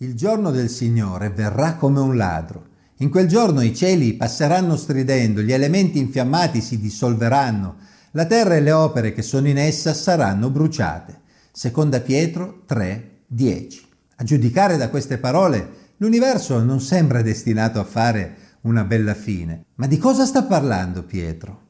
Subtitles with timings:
[0.00, 2.66] Il giorno del Signore verrà come un ladro.
[2.98, 7.76] In quel giorno i cieli passeranno stridendo, gli elementi infiammati si dissolveranno,
[8.10, 11.20] la terra e le opere che sono in essa saranno bruciate.
[11.50, 13.86] Seconda Pietro 3, 10.
[14.16, 19.64] A giudicare da queste parole, l'universo non sembra destinato a fare una bella fine.
[19.76, 21.65] Ma di cosa sta parlando Pietro?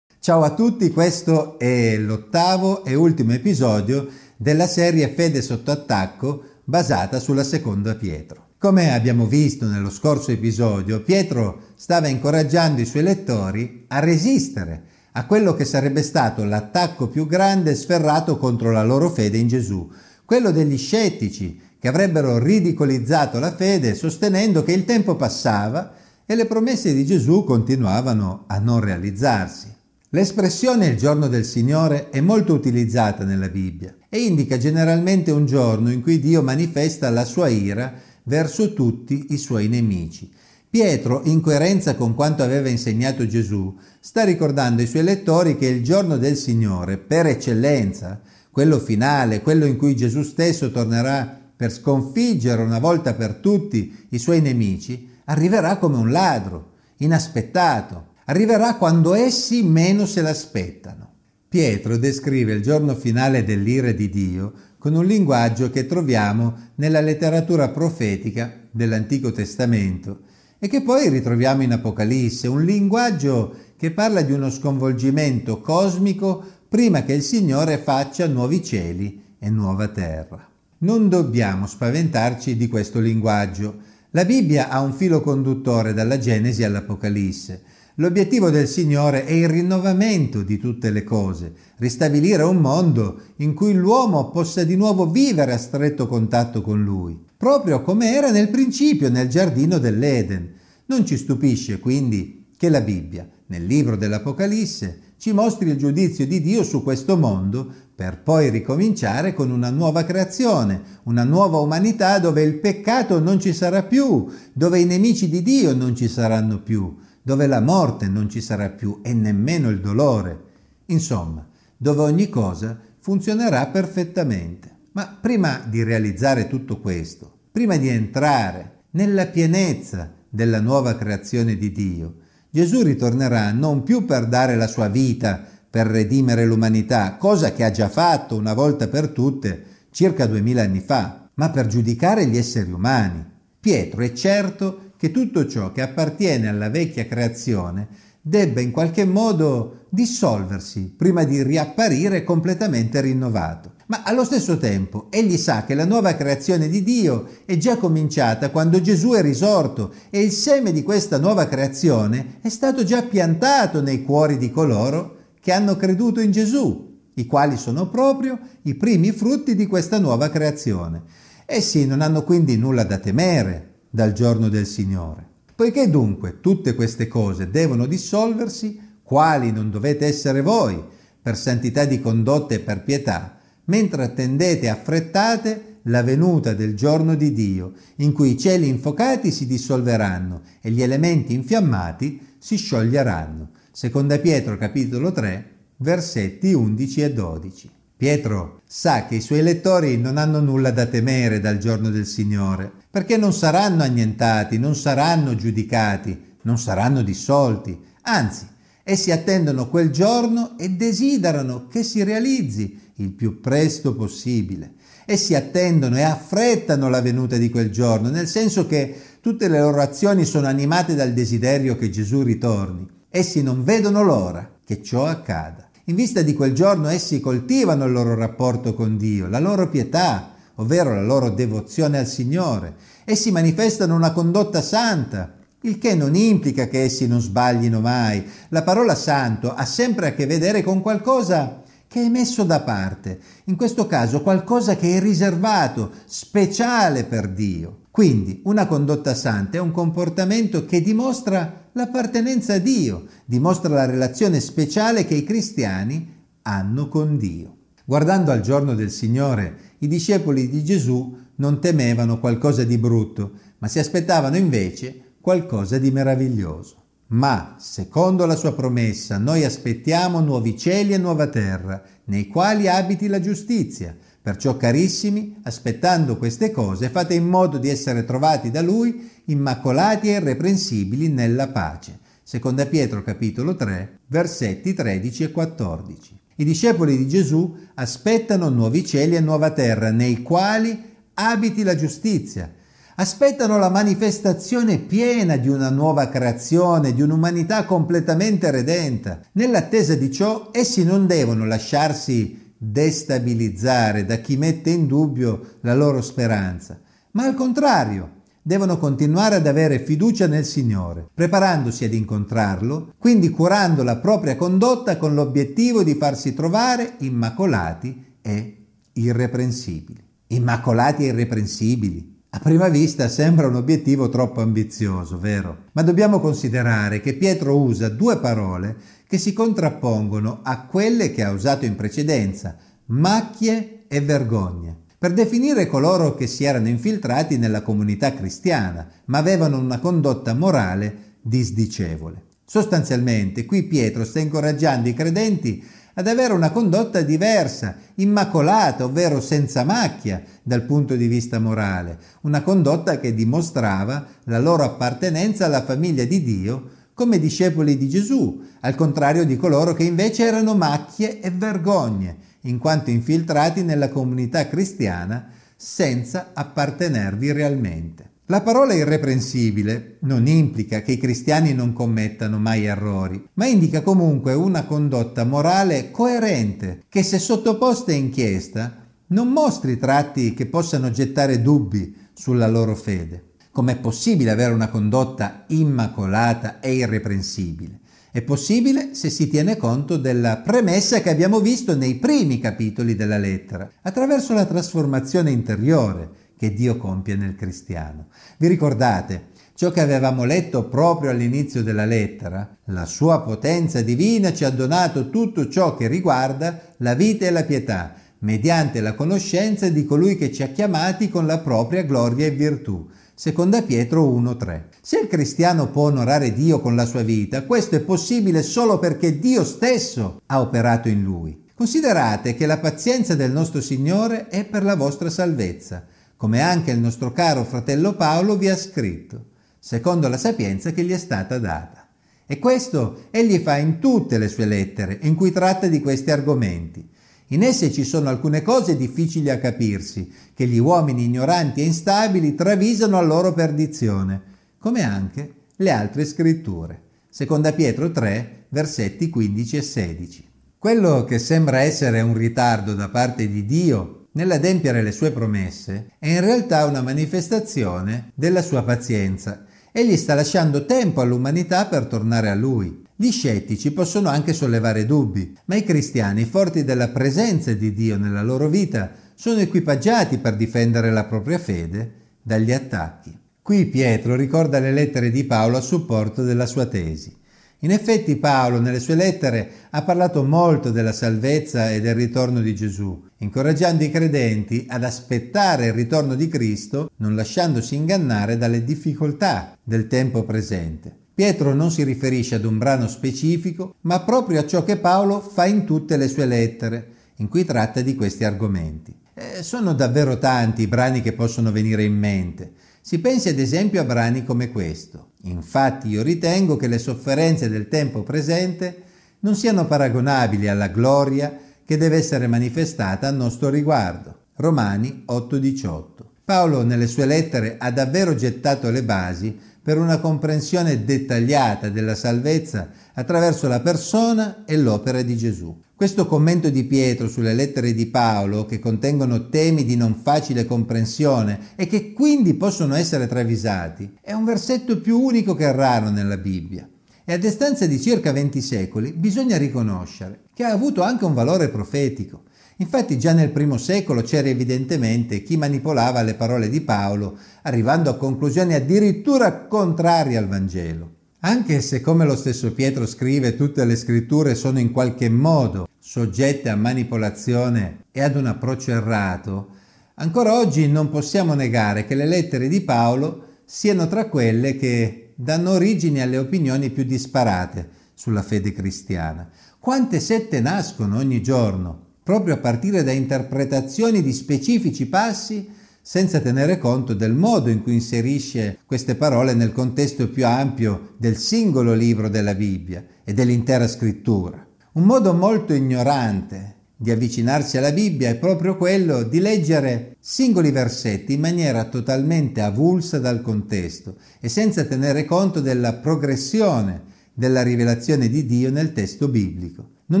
[0.22, 4.06] Ciao a tutti, questo è l'ottavo e ultimo episodio
[4.36, 8.50] della serie Fede sotto attacco basata sulla seconda Pietro.
[8.56, 15.26] Come abbiamo visto nello scorso episodio, Pietro stava incoraggiando i suoi lettori a resistere a
[15.26, 19.90] quello che sarebbe stato l'attacco più grande sferrato contro la loro fede in Gesù,
[20.24, 25.94] quello degli scettici che avrebbero ridicolizzato la fede sostenendo che il tempo passava
[26.24, 29.80] e le promesse di Gesù continuavano a non realizzarsi.
[30.14, 35.90] L'espressione il giorno del Signore è molto utilizzata nella Bibbia e indica generalmente un giorno
[35.90, 40.30] in cui Dio manifesta la sua ira verso tutti i suoi nemici.
[40.68, 45.82] Pietro, in coerenza con quanto aveva insegnato Gesù, sta ricordando ai suoi lettori che il
[45.82, 48.20] giorno del Signore, per eccellenza,
[48.50, 54.18] quello finale, quello in cui Gesù stesso tornerà per sconfiggere una volta per tutti i
[54.18, 61.10] suoi nemici, arriverà come un ladro, inaspettato, arriverà quando essi meno se l'aspettano.
[61.48, 67.68] Pietro descrive il giorno finale dell'ira di Dio con un linguaggio che troviamo nella letteratura
[67.68, 70.22] profetica dell'Antico Testamento
[70.58, 77.02] e che poi ritroviamo in Apocalisse, un linguaggio che parla di uno sconvolgimento cosmico prima
[77.02, 80.48] che il Signore faccia nuovi cieli e nuova terra.
[80.78, 83.76] Non dobbiamo spaventarci di questo linguaggio.
[84.10, 87.62] La Bibbia ha un filo conduttore dalla Genesi all'Apocalisse
[87.96, 93.74] L'obiettivo del Signore è il rinnovamento di tutte le cose, ristabilire un mondo in cui
[93.74, 99.10] l'uomo possa di nuovo vivere a stretto contatto con Lui, proprio come era nel principio
[99.10, 100.52] nel giardino dell'Eden.
[100.86, 106.40] Non ci stupisce quindi che la Bibbia, nel libro dell'Apocalisse, ci mostri il giudizio di
[106.40, 112.42] Dio su questo mondo per poi ricominciare con una nuova creazione, una nuova umanità dove
[112.42, 116.96] il peccato non ci sarà più, dove i nemici di Dio non ci saranno più,
[117.22, 120.42] dove la morte non ci sarà più e nemmeno il dolore,
[120.86, 121.46] insomma,
[121.76, 124.70] dove ogni cosa funzionerà perfettamente.
[124.92, 131.72] Ma prima di realizzare tutto questo, prima di entrare nella pienezza della nuova creazione di
[131.72, 132.14] Dio,
[132.50, 137.70] Gesù ritornerà non più per dare la sua vita per redimere l'umanità, cosa che ha
[137.70, 142.70] già fatto una volta per tutte circa duemila anni fa, ma per giudicare gli esseri
[142.70, 143.24] umani.
[143.58, 147.88] Pietro è certo che tutto ciò che appartiene alla vecchia creazione
[148.20, 153.72] debba in qualche modo dissolversi prima di riapparire completamente rinnovato.
[153.86, 158.50] Ma allo stesso tempo egli sa che la nuova creazione di Dio è già cominciata
[158.50, 163.82] quando Gesù è risorto e il seme di questa nuova creazione è stato già piantato
[163.82, 169.10] nei cuori di coloro che hanno creduto in Gesù, i quali sono proprio i primi
[169.10, 171.02] frutti di questa nuova creazione.
[171.44, 175.26] Essi non hanno quindi nulla da temere, dal giorno del Signore.
[175.54, 180.82] Poiché dunque tutte queste cose devono dissolversi, quali non dovete essere voi,
[181.20, 187.32] per santità di condotta e per pietà, mentre attendete affrettate la venuta del giorno di
[187.32, 193.50] Dio, in cui i cieli infocati si dissolveranno e gli elementi infiammati si scioglieranno.
[193.70, 197.70] Seconda Pietro capitolo 3, versetti 11 e 12.
[198.02, 202.68] Pietro sa che i suoi lettori non hanno nulla da temere dal giorno del Signore,
[202.90, 208.44] perché non saranno annientati, non saranno giudicati, non saranno dissolti, anzi,
[208.82, 214.72] essi attendono quel giorno e desiderano che si realizzi il più presto possibile.
[215.04, 219.80] Essi attendono e affrettano la venuta di quel giorno, nel senso che tutte le loro
[219.80, 222.84] azioni sono animate dal desiderio che Gesù ritorni.
[223.08, 225.70] Essi non vedono l'ora che ciò accada.
[225.86, 230.30] In vista di quel giorno essi coltivano il loro rapporto con Dio, la loro pietà,
[230.56, 232.76] ovvero la loro devozione al Signore.
[233.04, 238.24] Essi manifestano una condotta santa, il che non implica che essi non sbaglino mai.
[238.50, 243.18] La parola santo ha sempre a che vedere con qualcosa che è messo da parte,
[243.46, 247.81] in questo caso qualcosa che è riservato, speciale per Dio.
[247.92, 254.40] Quindi una condotta santa è un comportamento che dimostra l'appartenenza a Dio, dimostra la relazione
[254.40, 256.10] speciale che i cristiani
[256.40, 257.56] hanno con Dio.
[257.84, 263.68] Guardando al giorno del Signore, i discepoli di Gesù non temevano qualcosa di brutto, ma
[263.68, 266.76] si aspettavano invece qualcosa di meraviglioso.
[267.08, 273.06] Ma, secondo la sua promessa, noi aspettiamo nuovi cieli e nuova terra, nei quali abiti
[273.06, 273.94] la giustizia.
[274.22, 280.12] Perciò, carissimi, aspettando queste cose, fate in modo di essere trovati da Lui immacolati e
[280.12, 281.98] irreprensibili nella pace.
[282.22, 286.20] Seconda Pietro capitolo 3, versetti 13 e 14.
[286.36, 290.80] I discepoli di Gesù aspettano nuovi cieli e nuova terra, nei quali
[291.14, 292.48] abiti la giustizia
[292.94, 299.20] aspettano la manifestazione piena di una nuova creazione, di un'umanità completamente redenta.
[299.32, 306.00] Nell'attesa di ciò, essi non devono lasciarsi destabilizzare da chi mette in dubbio la loro
[306.00, 306.80] speranza,
[307.12, 313.82] ma al contrario, devono continuare ad avere fiducia nel Signore, preparandosi ad incontrarlo, quindi curando
[313.82, 320.00] la propria condotta con l'obiettivo di farsi trovare immacolati e irreprensibili.
[320.28, 325.64] Immacolati e irreprensibili a prima vista sembra un obiettivo troppo ambizioso, vero?
[325.72, 328.74] Ma dobbiamo considerare che Pietro usa due parole
[329.06, 332.56] che si contrappongono a quelle che ha usato in precedenza,
[332.86, 339.58] macchie e vergogne, per definire coloro che si erano infiltrati nella comunità cristiana, ma avevano
[339.58, 342.22] una condotta morale disdicevole.
[342.46, 345.62] Sostanzialmente, qui Pietro sta incoraggiando i credenti
[345.94, 352.42] ad avere una condotta diversa, immacolata, ovvero senza macchia dal punto di vista morale, una
[352.42, 358.74] condotta che dimostrava la loro appartenenza alla famiglia di Dio come discepoli di Gesù, al
[358.74, 365.28] contrario di coloro che invece erano macchie e vergogne, in quanto infiltrati nella comunità cristiana
[365.56, 368.11] senza appartenervi realmente.
[368.32, 374.32] La parola irreprensibile non implica che i cristiani non commettano mai errori, ma indica comunque
[374.32, 381.42] una condotta morale coerente che se sottoposta a inchiesta non mostri tratti che possano gettare
[381.42, 383.32] dubbi sulla loro fede.
[383.50, 387.80] Com'è possibile avere una condotta immacolata e irreprensibile?
[388.10, 393.18] È possibile se si tiene conto della premessa che abbiamo visto nei primi capitoli della
[393.18, 398.06] lettera, attraverso la trasformazione interiore che Dio compie nel cristiano.
[398.36, 402.56] Vi ricordate ciò che avevamo letto proprio all'inizio della lettera?
[402.64, 407.44] La sua potenza divina ci ha donato tutto ciò che riguarda la vita e la
[407.44, 412.32] pietà, mediante la conoscenza di colui che ci ha chiamati con la propria gloria e
[412.32, 412.88] virtù.
[413.14, 414.62] Seconda Pietro 1:3.
[414.80, 419.20] Se il cristiano può onorare Dio con la sua vita, questo è possibile solo perché
[419.20, 421.40] Dio stesso ha operato in lui.
[421.54, 425.86] Considerate che la pazienza del nostro Signore è per la vostra salvezza
[426.22, 430.92] come anche il nostro caro fratello Paolo vi ha scritto, secondo la sapienza che gli
[430.92, 431.88] è stata data.
[432.28, 436.88] E questo egli fa in tutte le sue lettere, in cui tratta di questi argomenti.
[437.30, 442.36] In esse ci sono alcune cose difficili a capirsi, che gli uomini ignoranti e instabili
[442.36, 444.22] travisano a loro perdizione,
[444.60, 446.82] come anche le altre scritture.
[447.08, 450.28] Seconda Pietro 3, versetti 15 e 16.
[450.56, 456.08] Quello che sembra essere un ritardo da parte di Dio nell'adempiere le sue promesse è
[456.08, 459.44] in realtà una manifestazione della sua pazienza.
[459.72, 462.84] Egli sta lasciando tempo all'umanità per tornare a lui.
[462.94, 468.22] Gli scettici possono anche sollevare dubbi, ma i cristiani, forti della presenza di Dio nella
[468.22, 471.92] loro vita, sono equipaggiati per difendere la propria fede
[472.22, 473.18] dagli attacchi.
[473.40, 477.20] Qui Pietro ricorda le lettere di Paolo a supporto della sua tesi.
[477.64, 482.56] In effetti Paolo nelle sue lettere ha parlato molto della salvezza e del ritorno di
[482.56, 489.56] Gesù, incoraggiando i credenti ad aspettare il ritorno di Cristo, non lasciandosi ingannare dalle difficoltà
[489.62, 490.92] del tempo presente.
[491.14, 495.46] Pietro non si riferisce ad un brano specifico, ma proprio a ciò che Paolo fa
[495.46, 496.88] in tutte le sue lettere,
[497.18, 498.92] in cui tratta di questi argomenti.
[499.14, 503.80] Eh, sono davvero tanti i brani che possono venire in mente, si pensi ad esempio
[503.80, 505.12] a brani come questo.
[505.22, 508.82] Infatti io ritengo che le sofferenze del tempo presente
[509.20, 514.24] non siano paragonabili alla gloria che deve essere manifestata a nostro riguardo.
[514.34, 516.10] Romani 8:18.
[516.24, 522.68] Paolo nelle sue lettere ha davvero gettato le basi per una comprensione dettagliata della salvezza
[522.94, 525.56] attraverso la persona e l'opera di Gesù.
[525.82, 531.54] Questo commento di Pietro sulle lettere di Paolo, che contengono temi di non facile comprensione
[531.56, 536.68] e che quindi possono essere travisati, è un versetto più unico che raro nella Bibbia.
[537.04, 541.48] E a distanza di circa 20 secoli bisogna riconoscere che ha avuto anche un valore
[541.48, 542.26] profetico.
[542.58, 547.96] Infatti già nel primo secolo c'era evidentemente chi manipolava le parole di Paolo, arrivando a
[547.96, 550.90] conclusioni addirittura contrarie al Vangelo.
[551.24, 556.48] Anche se, come lo stesso Pietro scrive, tutte le scritture sono in qualche modo soggette
[556.48, 559.48] a manipolazione e ad un approccio errato,
[559.96, 565.50] ancora oggi non possiamo negare che le lettere di Paolo siano tra quelle che danno
[565.50, 569.28] origine alle opinioni più disparate sulla fede cristiana.
[569.58, 575.46] Quante sette nascono ogni giorno, proprio a partire da interpretazioni di specifici passi
[575.82, 581.18] senza tenere conto del modo in cui inserisce queste parole nel contesto più ampio del
[581.18, 584.46] singolo libro della Bibbia e dell'intera scrittura.
[584.74, 591.12] Un modo molto ignorante di avvicinarsi alla Bibbia è proprio quello di leggere singoli versetti
[591.12, 598.24] in maniera totalmente avulsa dal contesto e senza tenere conto della progressione della rivelazione di
[598.24, 599.72] Dio nel testo biblico.
[599.88, 600.00] Non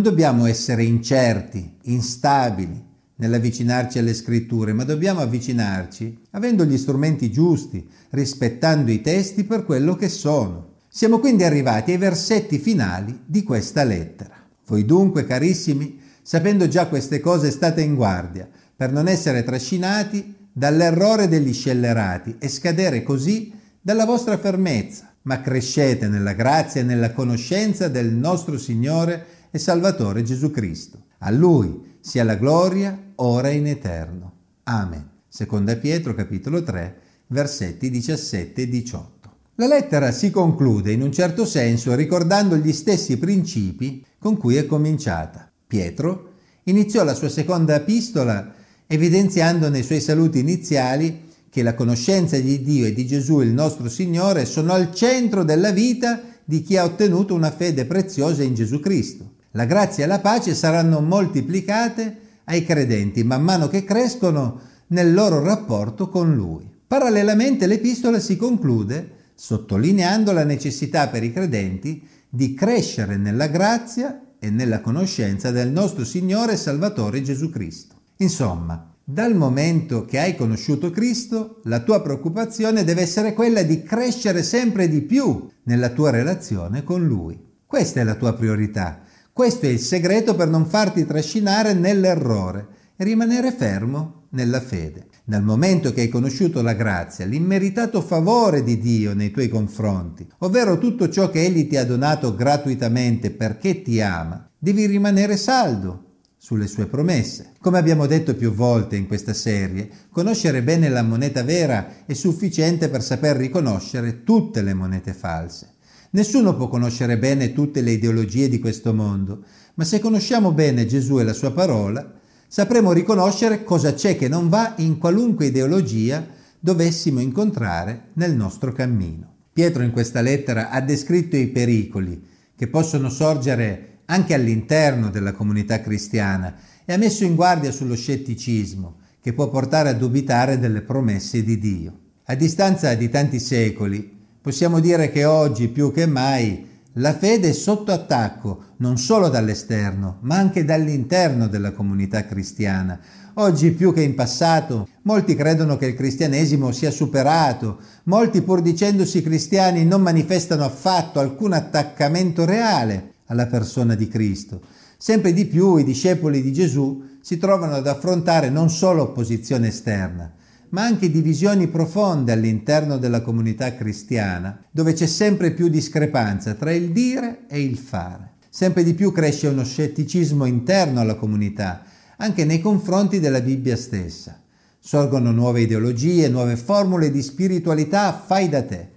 [0.00, 2.82] dobbiamo essere incerti, instabili
[3.16, 9.96] nell'avvicinarci alle scritture, ma dobbiamo avvicinarci avendo gli strumenti giusti, rispettando i testi per quello
[9.96, 10.76] che sono.
[10.88, 14.41] Siamo quindi arrivati ai versetti finali di questa lettera.
[14.72, 21.26] Voi dunque, carissimi, Sapendo già queste cose state in guardia, per non essere trascinati dall'errore
[21.26, 27.88] degli scellerati e scadere così dalla vostra fermezza, ma crescete nella grazia e nella conoscenza
[27.88, 31.06] del nostro Signore e Salvatore Gesù Cristo.
[31.18, 34.32] A Lui sia la gloria ora in eterno.
[34.64, 35.08] Amen.
[35.26, 39.21] Seconda Pietro capitolo 3 versetti 17 e 18.
[39.62, 44.66] La lettera si conclude in un certo senso ricordando gli stessi principi con cui è
[44.66, 45.48] cominciata.
[45.68, 46.32] Pietro
[46.64, 48.54] iniziò la sua seconda epistola
[48.88, 53.88] evidenziando nei suoi saluti iniziali che la conoscenza di Dio e di Gesù il nostro
[53.88, 58.80] Signore sono al centro della vita di chi ha ottenuto una fede preziosa in Gesù
[58.80, 59.34] Cristo.
[59.52, 65.40] La grazia e la pace saranno moltiplicate ai credenti man mano che crescono nel loro
[65.40, 66.68] rapporto con Lui.
[66.84, 74.50] Parallelamente l'epistola si conclude sottolineando la necessità per i credenti di crescere nella grazia e
[74.50, 77.94] nella conoscenza del nostro Signore e Salvatore Gesù Cristo.
[78.16, 84.42] Insomma, dal momento che hai conosciuto Cristo, la tua preoccupazione deve essere quella di crescere
[84.42, 87.38] sempre di più nella tua relazione con Lui.
[87.66, 89.00] Questa è la tua priorità.
[89.32, 95.06] Questo è il segreto per non farti trascinare nell'errore e rimanere fermo nella fede.
[95.24, 100.78] Dal momento che hai conosciuto la grazia, l'immeritato favore di Dio nei tuoi confronti, ovvero
[100.78, 106.66] tutto ciò che Egli ti ha donato gratuitamente perché ti ama, devi rimanere saldo sulle
[106.66, 107.52] sue promesse.
[107.60, 112.88] Come abbiamo detto più volte in questa serie, conoscere bene la moneta vera è sufficiente
[112.88, 115.74] per saper riconoscere tutte le monete false.
[116.10, 121.20] Nessuno può conoscere bene tutte le ideologie di questo mondo, ma se conosciamo bene Gesù
[121.20, 122.20] e la sua parola,
[122.52, 126.22] sapremo riconoscere cosa c'è che non va in qualunque ideologia
[126.60, 129.36] dovessimo incontrare nel nostro cammino.
[129.50, 132.22] Pietro in questa lettera ha descritto i pericoli
[132.54, 136.54] che possono sorgere anche all'interno della comunità cristiana
[136.84, 141.58] e ha messo in guardia sullo scetticismo che può portare a dubitare delle promesse di
[141.58, 141.98] Dio.
[142.24, 147.52] A distanza di tanti secoli possiamo dire che oggi più che mai la fede è
[147.52, 152.98] sotto attacco non solo dall'esterno, ma anche dall'interno della comunità cristiana.
[153.34, 159.22] Oggi più che in passato, molti credono che il cristianesimo sia superato, molti pur dicendosi
[159.22, 164.60] cristiani non manifestano affatto alcun attaccamento reale alla persona di Cristo.
[164.98, 170.28] Sempre di più i discepoli di Gesù si trovano ad affrontare non solo opposizione esterna,
[170.70, 176.90] ma anche divisioni profonde all'interno della comunità cristiana, dove c'è sempre più discrepanza tra il
[176.90, 178.31] dire e il fare.
[178.54, 181.84] Sempre di più cresce uno scetticismo interno alla comunità,
[182.18, 184.42] anche nei confronti della Bibbia stessa.
[184.78, 188.88] Sorgono nuove ideologie, nuove formule di spiritualità fai da te,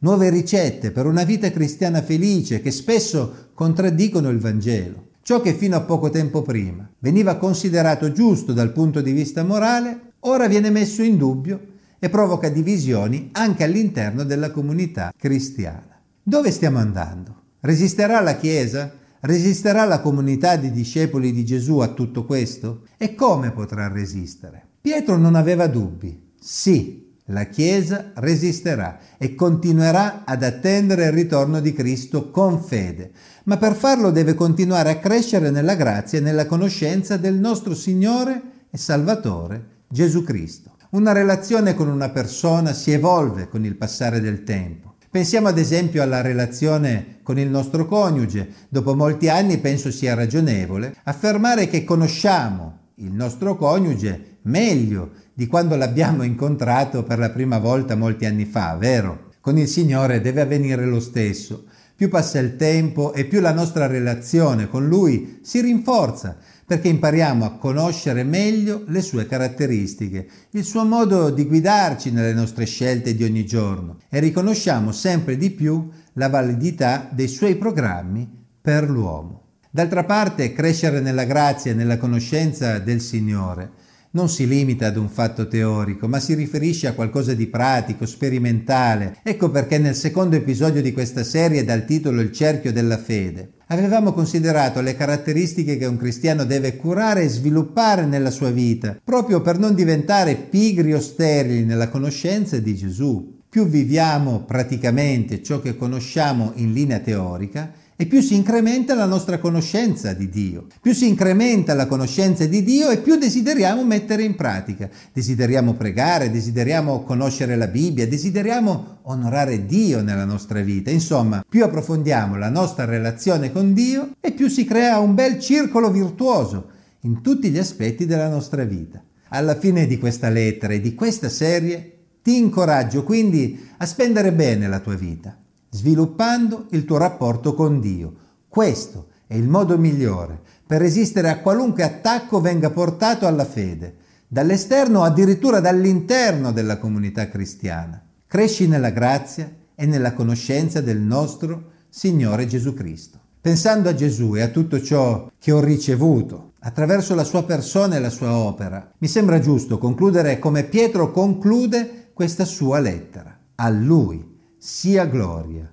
[0.00, 5.10] nuove ricette per una vita cristiana felice che spesso contraddicono il Vangelo.
[5.22, 10.14] Ciò che fino a poco tempo prima veniva considerato giusto dal punto di vista morale,
[10.20, 11.60] ora viene messo in dubbio
[12.00, 16.00] e provoca divisioni anche all'interno della comunità cristiana.
[16.20, 17.42] Dove stiamo andando?
[17.60, 19.02] Resisterà la Chiesa?
[19.26, 22.82] Resisterà la comunità di discepoli di Gesù a tutto questo?
[22.98, 24.66] E come potrà resistere?
[24.82, 26.32] Pietro non aveva dubbi.
[26.38, 33.12] Sì, la Chiesa resisterà e continuerà ad attendere il ritorno di Cristo con fede,
[33.44, 38.42] ma per farlo deve continuare a crescere nella grazia e nella conoscenza del nostro Signore
[38.70, 40.72] e Salvatore Gesù Cristo.
[40.90, 44.93] Una relazione con una persona si evolve con il passare del tempo.
[45.14, 48.48] Pensiamo ad esempio alla relazione con il nostro coniuge.
[48.68, 55.76] Dopo molti anni penso sia ragionevole affermare che conosciamo il nostro coniuge meglio di quando
[55.76, 59.30] l'abbiamo incontrato per la prima volta molti anni fa, vero?
[59.40, 61.66] Con il Signore deve avvenire lo stesso.
[61.94, 67.44] Più passa il tempo e più la nostra relazione con Lui si rinforza, perché impariamo
[67.44, 73.24] a conoscere meglio le sue caratteristiche, il suo modo di guidarci nelle nostre scelte di
[73.24, 78.28] ogni giorno e riconosciamo sempre di più la validità dei suoi programmi
[78.60, 79.42] per l'uomo.
[79.70, 85.08] D'altra parte, crescere nella grazia e nella conoscenza del Signore non si limita ad un
[85.08, 89.16] fatto teorico, ma si riferisce a qualcosa di pratico, sperimentale.
[89.24, 94.12] Ecco perché nel secondo episodio di questa serie dal titolo Il cerchio della fede avevamo
[94.12, 99.58] considerato le caratteristiche che un cristiano deve curare e sviluppare nella sua vita, proprio per
[99.58, 103.40] non diventare pigri o sterili nella conoscenza di Gesù.
[103.48, 109.38] Più viviamo praticamente ciò che conosciamo in linea teorica, e più si incrementa la nostra
[109.38, 110.66] conoscenza di Dio.
[110.80, 114.88] Più si incrementa la conoscenza di Dio e più desideriamo mettere in pratica.
[115.12, 120.90] Desideriamo pregare, desideriamo conoscere la Bibbia, desideriamo onorare Dio nella nostra vita.
[120.90, 125.90] Insomma, più approfondiamo la nostra relazione con Dio e più si crea un bel circolo
[125.90, 126.70] virtuoso
[127.00, 129.02] in tutti gli aspetti della nostra vita.
[129.28, 131.90] Alla fine di questa lettera e di questa serie
[132.22, 135.36] ti incoraggio quindi a spendere bene la tua vita
[135.74, 138.14] sviluppando il tuo rapporto con Dio.
[138.48, 143.96] Questo è il modo migliore per resistere a qualunque attacco venga portato alla fede,
[144.28, 148.00] dall'esterno o addirittura dall'interno della comunità cristiana.
[148.26, 153.18] Cresci nella grazia e nella conoscenza del nostro Signore Gesù Cristo.
[153.40, 158.00] Pensando a Gesù e a tutto ciò che ho ricevuto attraverso la sua persona e
[158.00, 163.36] la sua opera, mi sembra giusto concludere come Pietro conclude questa sua lettera.
[163.56, 164.33] A Lui
[164.66, 165.70] sia gloria,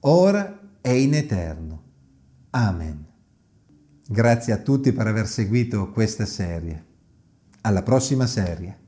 [0.00, 1.82] ora e in eterno.
[2.52, 3.06] Amen.
[4.08, 6.86] Grazie a tutti per aver seguito questa serie.
[7.60, 8.79] Alla prossima serie.